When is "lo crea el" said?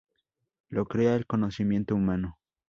0.69-1.27